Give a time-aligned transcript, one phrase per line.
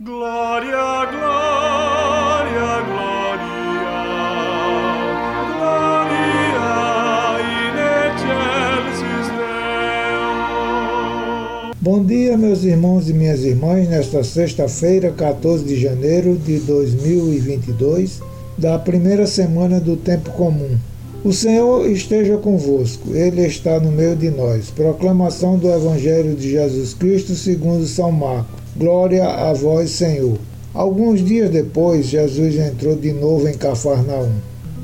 [0.00, 3.42] Glória, glória, glória,
[5.56, 6.22] glória
[7.42, 8.94] in Deo.
[11.80, 18.20] Bom dia, meus irmãos e minhas irmãs, nesta sexta-feira, 14 de janeiro de 2022,
[18.56, 20.78] da primeira semana do tempo comum.
[21.24, 24.70] O Senhor esteja convosco, Ele está no meio de nós.
[24.70, 28.67] Proclamação do Evangelho de Jesus Cristo segundo São Marcos.
[28.78, 30.38] Glória a vós, Senhor.
[30.72, 34.30] Alguns dias depois, Jesus entrou de novo em Cafarnaum.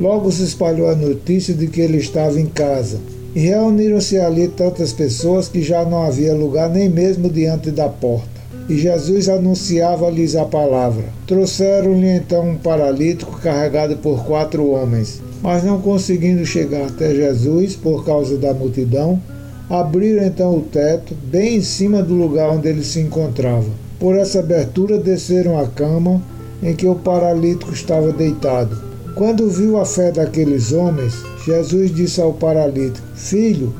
[0.00, 2.98] Logo se espalhou a notícia de que ele estava em casa.
[3.36, 8.26] E reuniram-se ali tantas pessoas que já não havia lugar nem mesmo diante da porta.
[8.68, 11.04] E Jesus anunciava-lhes a palavra.
[11.28, 15.22] Trouxeram-lhe então um paralítico carregado por quatro homens.
[15.40, 19.22] Mas não conseguindo chegar até Jesus por causa da multidão,
[19.68, 24.40] abriram então o teto, bem em cima do lugar onde ele se encontrava por essa
[24.40, 26.20] abertura desceram à cama
[26.62, 28.76] em que o paralítico estava deitado.
[29.14, 31.14] Quando viu a fé daqueles homens,
[31.46, 33.72] Jesus disse ao paralítico: Filho,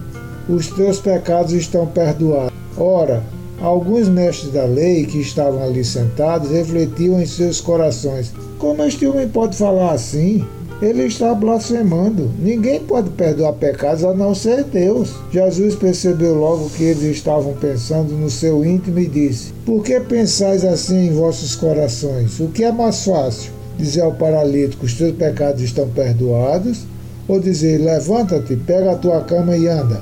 [0.49, 2.55] os teus pecados estão perdoados.
[2.75, 3.23] Ora,
[3.61, 9.29] alguns mestres da lei que estavam ali sentados refletiam em seus corações: Como este homem
[9.29, 10.43] pode falar assim?
[10.83, 12.31] Ele está blasfemando.
[12.39, 15.13] Ninguém pode perdoar pecados a não ser Deus.
[15.31, 20.65] Jesus percebeu logo que eles estavam pensando no seu íntimo e disse: Por que pensais
[20.65, 22.41] assim em vossos corações?
[22.41, 23.53] O que é mais fácil?
[23.79, 26.81] Dizer ao paralítico: Os teus pecados estão perdoados?
[27.29, 30.01] Ou dizer: Levanta-te, pega a tua cama e anda?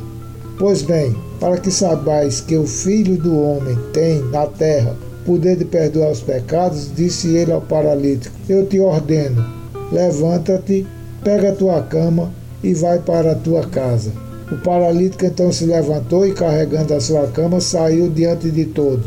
[0.59, 5.65] Pois bem, para que saibais que o Filho do Homem tem na terra poder de
[5.65, 9.62] perdoar os pecados, disse ele ao paralítico: Eu te ordeno
[9.93, 10.87] Levanta-te,
[11.23, 12.31] pega a tua cama
[12.65, 14.11] e vai para a tua casa.
[14.51, 19.07] O paralítico então se levantou e, carregando a sua cama, saiu diante de todos.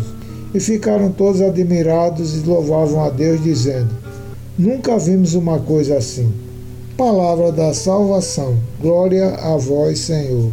[0.53, 3.89] E ficaram todos admirados e louvavam a Deus, dizendo:
[4.57, 6.31] Nunca vimos uma coisa assim.
[6.95, 8.55] Palavra da salvação.
[8.79, 10.51] Glória a vós, Senhor.